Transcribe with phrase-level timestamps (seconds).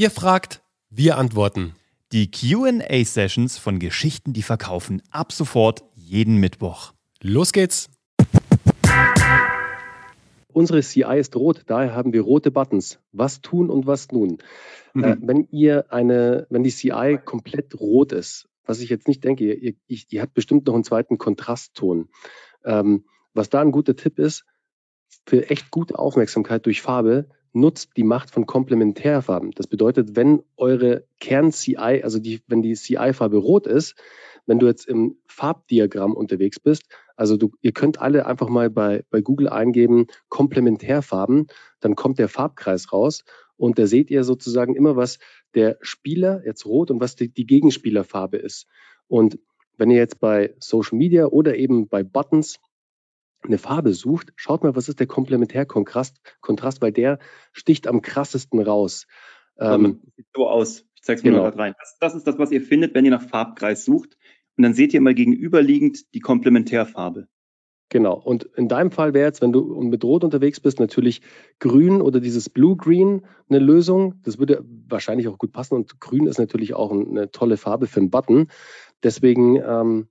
[0.00, 1.74] Ihr fragt, wir antworten.
[2.12, 6.92] Die QA-Sessions von Geschichten, die verkaufen, ab sofort jeden Mittwoch.
[7.20, 7.90] Los geht's!
[10.52, 13.00] Unsere CI ist rot, daher haben wir rote Buttons.
[13.10, 14.38] Was tun und was nun?
[14.94, 15.02] Mhm.
[15.02, 19.52] Äh, wenn ihr eine, wenn die CI komplett rot ist, was ich jetzt nicht denke,
[19.52, 22.08] ihr, ihr, ihr habt bestimmt noch einen zweiten Kontrastton.
[22.64, 23.04] Ähm,
[23.34, 24.44] was da ein guter Tipp ist,
[25.26, 29.52] für echt gute Aufmerksamkeit durch Farbe, nutzt die Macht von Komplementärfarben.
[29.52, 33.94] Das bedeutet, wenn eure Kern-CI, also die, wenn die CI-Farbe rot ist,
[34.46, 36.84] wenn du jetzt im Farbdiagramm unterwegs bist,
[37.16, 41.48] also du, ihr könnt alle einfach mal bei, bei Google eingeben, Komplementärfarben,
[41.80, 43.24] dann kommt der Farbkreis raus
[43.56, 45.18] und da seht ihr sozusagen immer, was
[45.54, 48.66] der Spieler jetzt rot und was die, die Gegenspielerfarbe ist.
[49.08, 49.38] Und
[49.76, 52.58] wenn ihr jetzt bei Social Media oder eben bei Buttons
[53.42, 57.18] eine Farbe sucht, schaut mal, was ist der Komplementärkontrast, Kontrast, weil der
[57.52, 59.06] sticht am krassesten raus.
[59.58, 60.84] Ähm, sieht so aus.
[60.94, 61.42] Ich zeige es mir genau.
[61.42, 61.74] mal gerade rein.
[61.78, 64.16] Das, das, ist das, was ihr findet, wenn ihr nach Farbkreis sucht.
[64.56, 67.28] Und dann seht ihr mal gegenüberliegend die Komplementärfarbe.
[67.90, 68.14] Genau.
[68.14, 71.22] Und in deinem Fall wäre jetzt, wenn du mit Rot unterwegs bist, natürlich
[71.58, 74.20] Grün oder dieses Blue-Green eine Lösung.
[74.24, 75.74] Das würde wahrscheinlich auch gut passen.
[75.74, 78.48] Und Grün ist natürlich auch eine tolle Farbe für einen Button.
[79.02, 80.08] Deswegen ähm,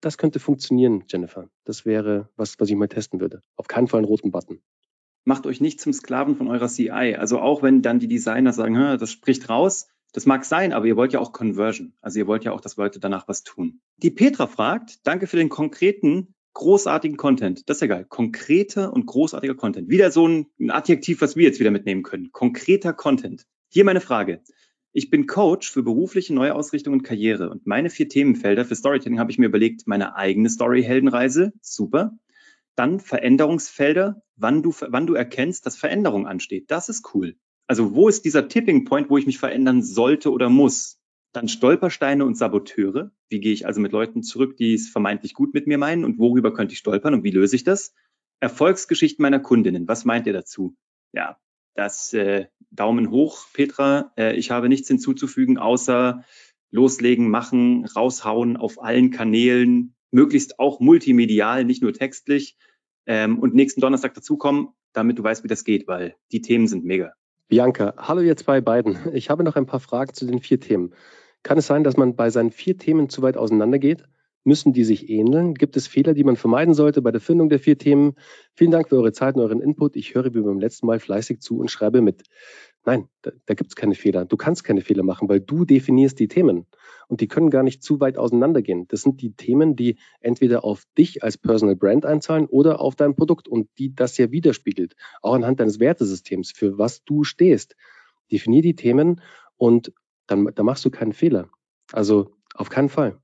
[0.00, 1.48] das könnte funktionieren, Jennifer.
[1.64, 3.42] Das wäre was, was ich mal testen würde.
[3.56, 4.60] Auf keinen Fall einen roten Button.
[5.24, 7.16] Macht euch nicht zum Sklaven von eurer CI.
[7.16, 10.96] Also auch wenn dann die Designer sagen, das spricht raus, das mag sein, aber ihr
[10.96, 11.92] wollt ja auch Conversion.
[12.00, 13.80] Also ihr wollt ja auch, dass Leute danach was tun.
[13.98, 17.68] Die Petra fragt, danke für den konkreten, großartigen Content.
[17.68, 18.06] Das ist ja geil.
[18.08, 19.90] Konkreter und großartiger Content.
[19.90, 22.32] Wieder so ein, ein Adjektiv, was wir jetzt wieder mitnehmen können.
[22.32, 23.46] Konkreter Content.
[23.68, 24.42] Hier meine Frage.
[24.98, 29.30] Ich bin Coach für berufliche Neuausrichtung und Karriere und meine vier Themenfelder für Storytelling habe
[29.30, 32.18] ich mir überlegt, meine eigene Story-Heldenreise, super.
[32.74, 36.72] Dann Veränderungsfelder, wann du, wann du erkennst, dass Veränderung ansteht.
[36.72, 37.36] Das ist cool.
[37.68, 40.98] Also wo ist dieser Tipping Point, wo ich mich verändern sollte oder muss?
[41.32, 43.12] Dann Stolpersteine und Saboteure.
[43.28, 46.18] Wie gehe ich also mit Leuten zurück, die es vermeintlich gut mit mir meinen und
[46.18, 47.94] worüber könnte ich stolpern und wie löse ich das?
[48.40, 49.86] Erfolgsgeschichten meiner Kundinnen.
[49.86, 50.74] Was meint ihr dazu?
[51.12, 51.38] Ja,
[51.78, 54.12] das äh, Daumen hoch, Petra.
[54.18, 56.24] Äh, ich habe nichts hinzuzufügen, außer
[56.70, 62.56] loslegen, machen, raushauen auf allen Kanälen, möglichst auch multimedial, nicht nur textlich.
[63.06, 66.84] Ähm, und nächsten Donnerstag dazukommen, damit du weißt, wie das geht, weil die Themen sind
[66.84, 67.12] mega.
[67.46, 68.98] Bianca, hallo ihr zwei beiden.
[69.14, 70.92] Ich habe noch ein paar Fragen zu den vier Themen.
[71.42, 74.04] Kann es sein, dass man bei seinen vier Themen zu weit auseinandergeht?
[74.48, 75.52] Müssen die sich ähneln?
[75.52, 78.14] Gibt es Fehler, die man vermeiden sollte bei der Findung der vier Themen?
[78.54, 79.94] Vielen Dank für eure Zeit und euren Input.
[79.94, 82.22] Ich höre wie beim letzten Mal fleißig zu und schreibe mit.
[82.86, 84.24] Nein, da, da gibt es keine Fehler.
[84.24, 86.64] Du kannst keine Fehler machen, weil du definierst die Themen.
[87.08, 88.88] Und die können gar nicht zu weit auseinandergehen.
[88.88, 93.14] Das sind die Themen, die entweder auf dich als Personal Brand einzahlen oder auf dein
[93.14, 94.96] Produkt und die das ja widerspiegelt.
[95.20, 97.76] Auch anhand deines Wertesystems, für was du stehst.
[98.32, 99.20] Definier die Themen
[99.58, 99.92] und
[100.26, 101.50] dann, dann machst du keinen Fehler.
[101.92, 103.18] Also auf keinen Fall.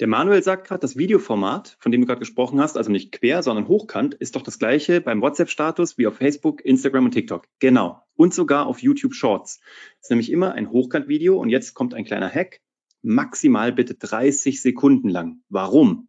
[0.00, 3.42] Der Manuel sagt gerade, das Videoformat, von dem du gerade gesprochen hast, also nicht quer,
[3.42, 7.48] sondern hochkant, ist doch das gleiche beim WhatsApp-Status wie auf Facebook, Instagram und TikTok.
[7.58, 8.00] Genau.
[8.14, 9.58] Und sogar auf YouTube Shorts.
[9.58, 12.60] Das ist nämlich immer ein Hochkant-Video und jetzt kommt ein kleiner Hack.
[13.02, 15.40] Maximal bitte 30 Sekunden lang.
[15.48, 16.08] Warum?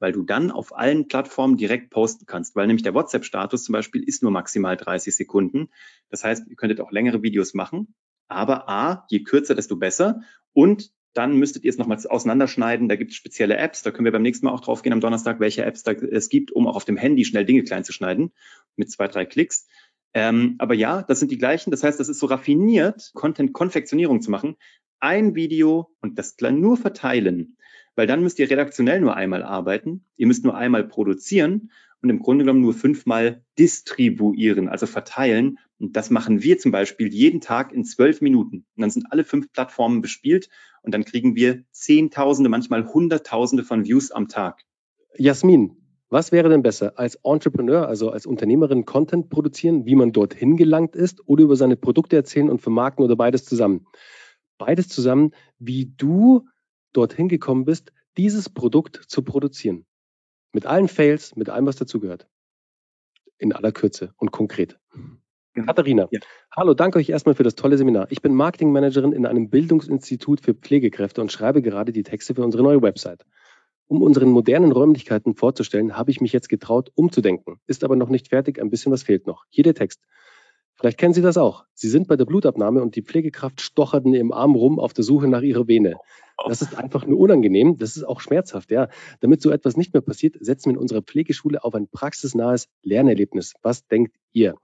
[0.00, 4.02] Weil du dann auf allen Plattformen direkt posten kannst, weil nämlich der WhatsApp-Status zum Beispiel
[4.02, 5.68] ist nur maximal 30 Sekunden.
[6.10, 7.94] Das heißt, ihr könntet auch längere Videos machen.
[8.26, 10.22] Aber A, je kürzer, desto besser.
[10.52, 12.88] Und dann müsstet ihr es nochmals auseinanderschneiden.
[12.88, 13.82] Da gibt es spezielle Apps.
[13.82, 16.28] Da können wir beim nächsten Mal auch drauf gehen am Donnerstag, welche Apps da es
[16.28, 18.30] gibt, um auch auf dem Handy schnell Dinge klein zu schneiden
[18.76, 19.66] mit zwei, drei Klicks.
[20.14, 21.72] Ähm, aber ja, das sind die gleichen.
[21.72, 24.56] Das heißt, das ist so raffiniert, Content-Konfektionierung zu machen.
[25.00, 27.56] Ein Video und das nur verteilen,
[27.96, 30.04] weil dann müsst ihr redaktionell nur einmal arbeiten.
[30.16, 35.58] Ihr müsst nur einmal produzieren und im Grunde genommen nur fünfmal distribuieren, also verteilen.
[35.80, 38.66] Und das machen wir zum Beispiel jeden Tag in zwölf Minuten.
[38.76, 40.48] Und dann sind alle fünf Plattformen bespielt
[40.88, 44.64] und dann kriegen wir Zehntausende, manchmal Hunderttausende von Views am Tag.
[45.18, 45.76] Jasmin,
[46.08, 50.96] was wäre denn besser, als Entrepreneur, also als Unternehmerin Content produzieren, wie man dorthin gelangt
[50.96, 53.84] ist, oder über seine Produkte erzählen und vermarkten oder beides zusammen?
[54.56, 56.48] Beides zusammen, wie du
[56.94, 59.84] dorthin gekommen bist, dieses Produkt zu produzieren.
[60.54, 62.30] Mit allen Fails, mit allem, was dazugehört.
[63.36, 64.80] In aller Kürze und konkret.
[65.58, 65.66] Genau.
[65.66, 66.20] Katharina, ja.
[66.56, 68.06] hallo, danke euch erstmal für das tolle Seminar.
[68.10, 72.62] Ich bin Marketingmanagerin in einem Bildungsinstitut für Pflegekräfte und schreibe gerade die Texte für unsere
[72.62, 73.24] neue Website.
[73.88, 77.58] Um unseren modernen Räumlichkeiten vorzustellen, habe ich mich jetzt getraut, umzudenken.
[77.66, 79.46] Ist aber noch nicht fertig, ein bisschen was fehlt noch.
[79.48, 80.00] Hier der Text.
[80.74, 81.64] Vielleicht kennen Sie das auch.
[81.74, 85.02] Sie sind bei der Blutabnahme und die Pflegekraft stochert in Ihrem Arm rum auf der
[85.02, 85.96] Suche nach Ihrer Vene.
[86.46, 87.78] Das ist einfach nur unangenehm.
[87.78, 88.88] Das ist auch schmerzhaft, ja.
[89.18, 93.54] Damit so etwas nicht mehr passiert, setzen wir in unserer Pflegeschule auf ein praxisnahes Lernerlebnis.
[93.62, 94.54] Was denkt ihr?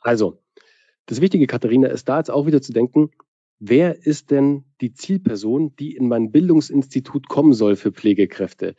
[0.00, 0.42] Also,
[1.06, 3.10] das Wichtige, Katharina, ist da jetzt auch wieder zu denken,
[3.58, 8.74] wer ist denn die Zielperson, die in mein Bildungsinstitut kommen soll für Pflegekräfte?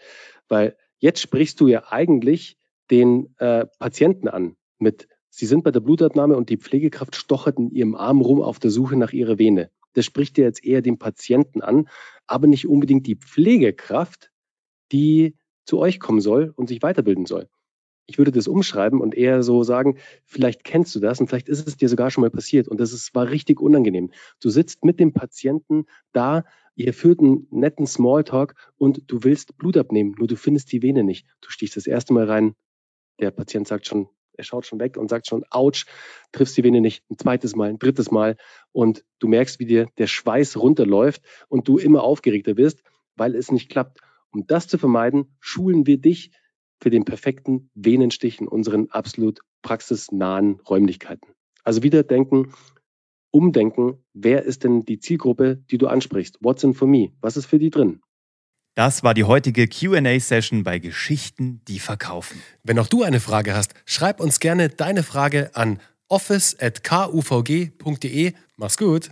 [0.48, 2.58] Weil jetzt sprichst du ja eigentlich
[2.92, 7.72] den äh, Patienten an mit, sie sind bei der Blutabnahme und die Pflegekraft stochert in
[7.72, 9.72] ihrem Arm rum auf der Suche nach ihrer Vene.
[9.94, 11.90] Das spricht dir jetzt eher den Patienten an,
[12.28, 14.32] aber nicht unbedingt die Pflegekraft,
[14.92, 17.50] die zu euch kommen soll und sich weiterbilden soll.
[18.10, 21.68] Ich würde das umschreiben und eher so sagen, vielleicht kennst du das und vielleicht ist
[21.68, 24.12] es dir sogar schon mal passiert und das ist, war richtig unangenehm.
[24.42, 26.44] Du sitzt mit dem Patienten da,
[26.76, 31.04] ihr führt einen netten Smalltalk und du willst Blut abnehmen, nur du findest die Vene
[31.04, 31.28] nicht.
[31.42, 32.56] Du stichst das erste Mal rein,
[33.20, 35.86] der Patient sagt schon, er schaut schon weg und sagt schon, ouch,
[36.32, 38.38] triffst die Vene nicht, ein zweites Mal, ein drittes Mal
[38.72, 42.82] und du merkst, wie dir der Schweiß runterläuft und du immer aufgeregter wirst,
[43.16, 44.00] weil es nicht klappt.
[44.32, 46.32] Um das zu vermeiden, schulen wir dich
[46.82, 51.34] für den perfekten Venenstich in unseren absolut praxisnahen Räumlichkeiten.
[51.64, 52.54] Also wieder denken,
[53.32, 56.38] umdenken, wer ist denn die Zielgruppe, die du ansprichst?
[56.42, 57.12] What's in for me?
[57.22, 58.02] Was ist für die drin?
[58.76, 62.42] Das war die heutige QA-Session bei Geschichten, die verkaufen.
[62.64, 68.34] Wenn auch du eine Frage hast, schreib uns gerne deine Frage an office.kuvg.de.
[68.56, 69.12] Mach's gut.